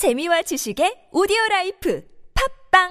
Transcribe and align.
재미와 0.00 0.40
지식의 0.40 1.12
오디오 1.12 1.36
라이프 1.50 2.00
팟빵 2.72 2.88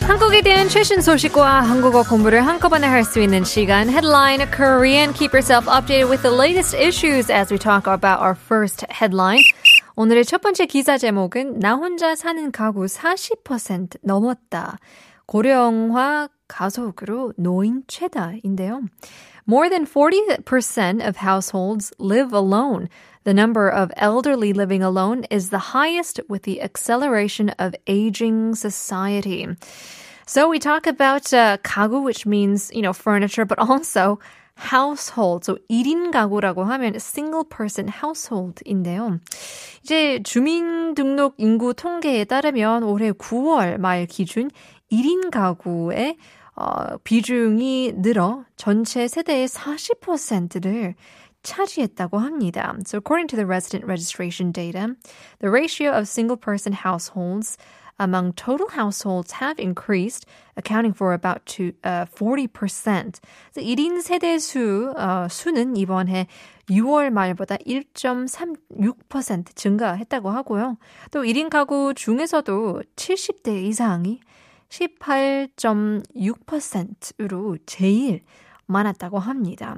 한국에 0.00 0.40
대한 0.40 0.70
최신 0.70 1.02
소식과 1.02 1.60
한국어 1.60 2.04
공부를 2.04 2.46
한꺼번에 2.46 2.86
할 2.86 3.04
수 3.04 3.20
있는 3.20 3.44
시간 3.44 3.90
Headline 3.90 4.50
Korean. 4.50 5.12
Keep 5.12 5.34
yourself 5.34 5.66
updated 5.68 6.08
with 6.08 6.22
the 6.22 6.34
latest 6.34 6.74
issues 6.74 7.30
as 7.30 7.52
we 7.52 7.58
talk 7.58 7.86
about 7.86 8.22
our 8.22 8.34
first 8.34 8.86
headline. 8.88 9.42
오늘의 9.96 10.24
첫 10.24 10.40
번째 10.40 10.64
기사 10.64 10.96
제목은 10.96 11.58
나 11.58 11.74
혼자 11.74 12.16
사는 12.16 12.50
가구 12.50 12.86
40% 12.86 13.98
넘었다. 14.00 14.78
고령화 15.26 16.28
가속으로 16.47 17.33
노인 17.37 17.83
최다인데요. 17.87 18.83
More 19.47 19.69
than 19.69 19.85
40% 19.85 21.05
of 21.05 21.17
households 21.17 21.91
live 21.97 22.33
alone. 22.33 22.89
The 23.23 23.33
number 23.33 23.69
of 23.69 23.91
elderly 23.97 24.53
living 24.53 24.83
alone 24.83 25.25
is 25.29 25.49
the 25.49 25.73
highest 25.73 26.19
with 26.29 26.43
the 26.43 26.61
acceleration 26.61 27.49
of 27.57 27.75
aging 27.87 28.55
society. 28.55 29.47
So 30.25 30.47
we 30.47 30.59
talk 30.59 30.87
about 30.87 31.33
uh, 31.33 31.57
가구, 31.63 32.03
which 32.03 32.25
means, 32.25 32.71
you 32.73 32.81
know, 32.81 32.93
furniture, 32.93 33.45
but 33.45 33.59
also 33.59 34.19
household. 34.55 35.43
So 35.45 35.57
1인 35.69 36.11
가구라고 36.11 36.63
하면 36.63 36.95
single 36.95 37.43
person 37.43 37.89
household인데요. 37.89 39.19
이제 39.83 40.21
주민등록 40.23 41.35
인구 41.37 41.73
통계에 41.73 42.25
따르면 42.25 42.83
올해 42.83 43.11
9월 43.11 43.77
말 43.77 44.05
기준 44.05 44.51
1인 44.90 45.30
가구의 45.30 46.16
어, 46.54 46.96
비중이 47.04 47.94
늘어 47.96 48.44
전체 48.56 49.08
세대의 49.08 49.48
40%를 49.48 50.94
차지했다고 51.42 52.18
합니다. 52.18 52.74
So 52.86 52.98
according 52.98 53.28
to 53.28 53.36
the 53.36 53.46
resident 53.46 53.86
registration 53.86 54.52
data, 54.52 54.96
the 55.38 55.50
ratio 55.50 55.92
of 55.92 56.08
single 56.08 56.36
person 56.36 56.72
households 56.72 57.56
among 57.98 58.32
total 58.34 58.68
households 58.68 59.32
have 59.32 59.58
increased, 59.58 60.26
accounting 60.56 60.92
for 60.92 61.12
about 61.14 61.44
to, 61.46 61.72
uh, 61.84 62.04
40%. 62.06 63.20
1인 63.56 64.02
세대 64.02 64.38
수, 64.38 64.92
어, 64.96 65.26
수는 65.30 65.76
이번 65.76 66.08
해 66.08 66.26
6월 66.68 67.10
말보다 67.10 67.56
1.36% 67.56 69.54
증가했다고 69.54 70.30
하고요. 70.30 70.76
또 71.10 71.22
1인 71.22 71.48
가구 71.48 71.94
중에서도 71.94 72.82
70대 72.96 73.62
이상이 73.64 74.20
18.6%로 74.69 77.57
제일 77.65 78.21
많았다고 78.67 79.19
합니다. 79.19 79.75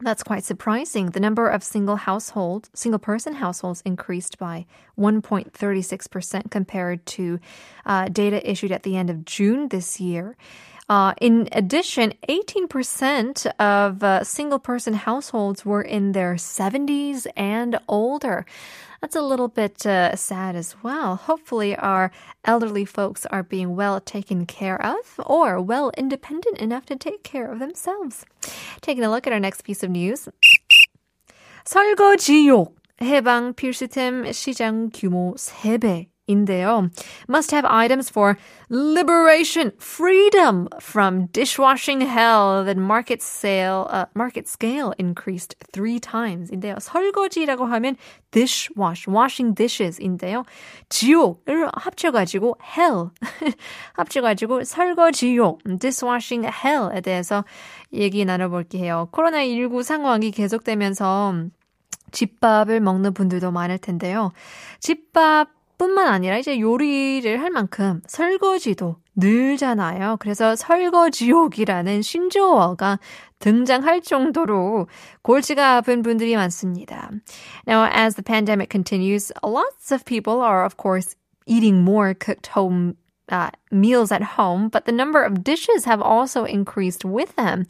That's 0.00 0.22
quite 0.22 0.44
surprising. 0.44 1.10
The 1.10 1.20
number 1.20 1.48
of 1.48 1.64
single 1.64 1.96
household, 1.96 2.70
single 2.72 3.00
person 3.00 3.34
households 3.34 3.82
increased 3.84 4.38
by 4.38 4.64
1.36% 4.96 6.50
compared 6.50 7.04
to 7.06 7.40
uh, 7.84 8.08
data 8.08 8.48
issued 8.48 8.70
at 8.70 8.84
the 8.84 8.96
end 8.96 9.10
of 9.10 9.24
June 9.24 9.68
this 9.68 10.00
year. 10.00 10.36
Uh, 10.88 11.12
in 11.20 11.48
addition, 11.52 12.14
18% 12.28 13.46
of 13.58 14.02
uh, 14.02 14.24
single 14.24 14.58
person 14.58 14.94
households 14.94 15.66
were 15.66 15.82
in 15.82 16.12
their 16.12 16.34
70s 16.34 17.26
and 17.36 17.78
older. 17.88 18.46
That's 19.02 19.16
a 19.16 19.22
little 19.22 19.48
bit 19.48 19.86
uh, 19.86 20.16
sad 20.16 20.56
as 20.56 20.76
well. 20.82 21.16
Hopefully, 21.16 21.76
our 21.76 22.10
elderly 22.44 22.84
folks 22.84 23.26
are 23.26 23.42
being 23.42 23.76
well 23.76 24.00
taken 24.00 24.46
care 24.46 24.80
of 24.84 25.20
or 25.24 25.60
well 25.60 25.90
independent 25.96 26.58
enough 26.58 26.86
to 26.86 26.96
take 26.96 27.22
care 27.22 27.50
of 27.50 27.58
themselves. 27.58 28.24
Taking 28.80 29.04
a 29.04 29.10
look 29.10 29.26
at 29.26 29.32
our 29.32 29.40
next 29.40 29.62
piece 29.62 29.82
of 29.82 29.90
news. 29.90 30.28
설거지욕 31.64 32.74
해방 33.02 33.52
필수템 33.52 34.32
시장 34.32 34.90
규모 34.92 35.34
3배 35.36 36.08
인데요. 36.27 36.89
Must 37.27 37.51
have 37.51 37.65
items 37.65 38.09
for 38.09 38.37
liberation, 38.69 39.71
freedom 39.77 40.67
from 40.79 41.27
dishwashing 41.27 42.01
hell. 42.01 42.63
The 42.63 42.75
market 42.75 43.21
sale, 43.21 43.87
uh, 43.89 44.05
market 44.15 44.47
scale 44.47 44.93
increased 44.97 45.55
three 45.73 45.99
times. 45.99 46.49
인데요. 46.51 46.79
설거지라고 46.79 47.65
하면 47.65 47.97
dishwash, 48.31 49.07
washing 49.07 49.53
dishes 49.55 49.99
인데요. 49.99 50.45
지옥을 50.89 51.69
합쳐가지고 51.73 52.57
hell 52.77 53.11
합쳐가지고 53.93 54.63
설거지욕, 54.63 55.59
dishwashing 55.79 56.47
hell에 56.47 57.01
대해서 57.01 57.43
얘기 57.91 58.23
나눠볼게요. 58.25 59.09
코로나19 59.11 59.83
상황이 59.83 60.31
계속되면서 60.31 61.49
집밥을 62.11 62.79
먹는 62.79 63.13
분들도 63.13 63.51
많을 63.51 63.77
텐데요. 63.77 64.31
집밥 64.79 65.49
뿐만 65.83 66.07
아니라 66.07 66.37
이제 66.37 66.57
요리를 66.61 67.41
할 67.41 67.49
만큼 67.49 68.01
설거지도 68.07 68.95
늘잖아요. 69.17 70.15
그래서 70.19 70.55
설거지욕이라는 70.55 72.01
신조어가 72.01 72.99
등장할 73.39 74.01
정도로 74.01 74.87
골치가 75.23 75.75
아픈 75.75 76.01
분들이 76.01 76.37
많습니다. 76.37 77.11
Now, 77.67 77.85
as 77.93 78.15
the 78.15 78.23
pandemic 78.23 78.69
continues, 78.71 79.33
lots 79.43 79.93
of 79.93 80.05
people 80.05 80.41
are, 80.41 80.63
of 80.63 80.77
course, 80.77 81.17
eating 81.45 81.83
more 81.83 82.13
cooked 82.17 82.49
home 82.55 82.93
uh, 83.30 83.50
meals 83.70 84.10
at 84.10 84.22
home, 84.22 84.68
but 84.68 84.86
the 84.86 84.92
number 84.92 85.22
of 85.22 85.44
dishes 85.44 85.84
have 85.84 86.00
also 86.00 86.44
increased 86.44 87.04
with 87.04 87.34
them 87.36 87.66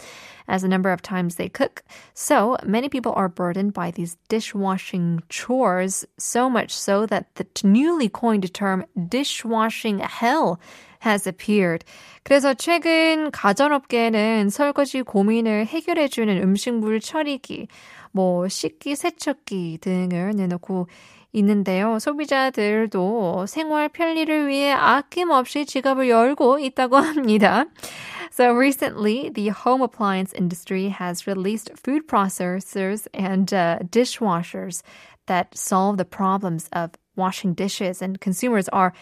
as 0.47 0.63
the 0.63 0.69
number 0.69 0.91
of 0.91 1.03
times 1.03 1.35
they 1.35 1.49
cook. 1.49 1.83
So 2.15 2.57
many 2.65 2.89
people 2.89 3.13
are 3.17 3.29
burdened 3.29 3.75
by 3.75 3.91
these 3.91 4.17
dishwashing 4.29 5.23
chores, 5.29 6.07
so 6.19 6.49
much 6.49 6.73
so 6.75 7.07
that 7.07 7.35
the 7.35 7.47
newly 7.65 8.09
coined 8.09 8.53
term 8.55 8.85
dishwashing 8.97 9.99
hell 9.99 10.61
has 11.01 11.27
appeared. 11.27 11.85
그래서 12.25 12.55
최근 12.55 13.31
가전업계는 13.31 14.51
설거지 14.51 15.03
고민을 15.03 15.67
해결해주는 15.67 16.43
음식물 16.43 17.01
처리기, 17.01 17.69
뭐 18.14 18.48
씻기, 18.48 18.96
세척기 18.96 19.80
등을 19.82 20.32
내놓고 20.36 20.88
있는데요. 21.34 21.98
소비자들도 22.00 23.48
생활 23.48 23.90
편리를 23.90 24.48
위해 24.48 24.72
아낌없이 24.72 25.66
지갑을 25.66 26.08
열고 26.08 26.60
있다고 26.60 26.98
합니다. 26.98 27.66
So 28.32 28.54
recently, 28.54 29.30
the 29.30 29.50
home 29.50 29.82
appliance 29.82 30.34
industry 30.34 30.90
has 30.90 31.28
released 31.28 31.70
food 31.76 32.08
processors 32.08 33.08
and 33.14 33.54
uh, 33.54 33.80
dishwashers 33.92 34.82
that 35.28 35.56
solve 35.56 35.98
the 35.98 36.06
problems 36.06 36.68
of 36.72 36.92
washing 37.16 37.54
dishes, 37.54 38.02
and 38.02 38.20
consumers 38.20 38.68
are 38.70 38.94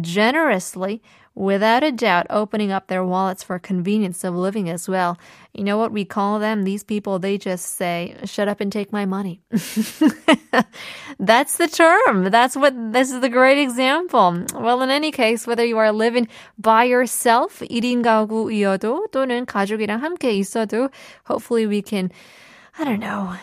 generously 0.00 1.02
without 1.34 1.82
a 1.82 1.90
doubt 1.90 2.26
opening 2.30 2.70
up 2.70 2.86
their 2.86 3.04
wallets 3.04 3.42
for 3.42 3.58
convenience 3.58 4.22
of 4.22 4.34
living 4.34 4.68
as 4.68 4.88
well. 4.88 5.18
You 5.52 5.64
know 5.64 5.76
what 5.76 5.90
we 5.90 6.04
call 6.04 6.38
them? 6.38 6.62
These 6.62 6.84
people, 6.84 7.18
they 7.18 7.38
just 7.38 7.74
say, 7.76 8.16
shut 8.24 8.46
up 8.46 8.60
and 8.60 8.70
take 8.70 8.92
my 8.92 9.04
money. 9.04 9.40
That's 11.18 11.56
the 11.56 11.66
term. 11.66 12.30
That's 12.30 12.56
what, 12.56 12.72
this 12.92 13.10
is 13.10 13.20
the 13.20 13.28
great 13.28 13.58
example. 13.58 14.44
Well, 14.54 14.82
in 14.82 14.90
any 14.90 15.10
case, 15.10 15.46
whether 15.46 15.64
you 15.64 15.78
are 15.78 15.90
living 15.92 16.28
by 16.58 16.84
yourself, 16.84 17.60
1인 17.60 18.02
가구이어도 18.02 19.08
또는 19.10 19.44
가족이랑 19.46 20.00
함께 20.02 20.32
있어도, 20.38 20.90
hopefully 21.24 21.66
we 21.66 21.82
can, 21.82 22.12
I 22.78 22.84
don't 22.84 23.00
know, 23.00 23.34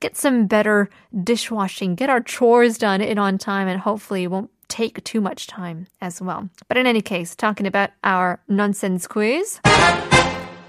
get 0.00 0.16
some 0.16 0.46
better 0.46 0.90
dishwashing, 1.22 1.94
get 1.94 2.10
our 2.10 2.20
chores 2.20 2.76
done 2.76 3.00
in 3.00 3.18
on 3.18 3.38
time, 3.38 3.68
and 3.68 3.80
hopefully 3.80 4.24
it 4.24 4.30
won't 4.30 4.50
take 4.68 5.02
too 5.04 5.20
much 5.20 5.46
time 5.46 5.86
as 6.00 6.22
well. 6.22 6.48
But 6.68 6.76
in 6.76 6.86
any 6.86 7.02
case, 7.02 7.34
talking 7.34 7.66
about 7.66 7.90
our 8.04 8.40
nonsense 8.48 9.06
quiz. 9.06 9.60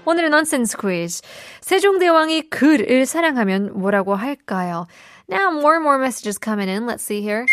오늘의 0.04 0.30
nonsense 0.30 0.74
quiz. 0.74 1.22
세종대왕이 1.60 2.50
글을 2.50 3.06
사랑하면 3.06 3.78
뭐라고 3.78 4.16
할까요? 4.16 4.88
Now 5.28 5.50
more 5.50 5.76
and 5.76 5.84
more 5.84 5.98
messages 5.98 6.38
coming 6.38 6.68
in. 6.68 6.86
Let's 6.86 7.04
see 7.04 7.22
here. 7.22 7.46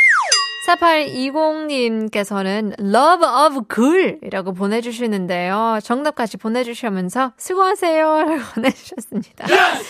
4820님께서는 0.67 2.75
love 2.81 3.25
of 3.25 3.69
girl이라고 3.69 4.53
보내주시는데요. 4.53 5.79
정답까지 5.83 6.37
보내주시면서 6.39 7.33
수고하세요. 7.37 8.23
라고 8.23 8.43
보내주셨습니다. 8.55 9.47
Yes! 9.49 9.85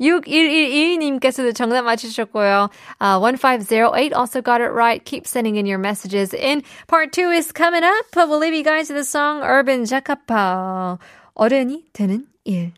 6112님께서도 0.00 1.54
정답 1.54 1.82
맞히셨고요. 1.82 2.68
Uh, 3.00 3.18
1508 3.18 4.12
also 4.14 4.40
got 4.40 4.60
it 4.60 4.70
right. 4.72 5.04
Keep 5.04 5.26
sending 5.26 5.56
in 5.56 5.66
your 5.66 5.78
messages. 5.78 6.32
In 6.34 6.62
part 6.86 7.12
2 7.12 7.30
is 7.32 7.52
coming 7.52 7.82
up. 7.84 8.06
We'll 8.14 8.38
leave 8.38 8.54
you 8.54 8.62
guys 8.62 8.86
to 8.88 8.94
the 8.94 9.04
song 9.04 9.42
Urban 9.42 9.84
Jakarta. 9.84 10.98
어른이 11.34 11.86
되는 11.92 12.26
일. 12.44 12.72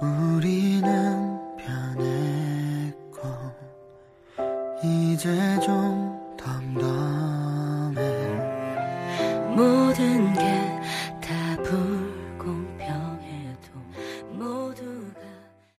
우리는 0.00 1.38
변했고 1.56 3.20
이제 4.82 5.58
좀 5.60 6.03
담담해. 6.44 8.00
모든 9.56 10.34
게 10.34 10.63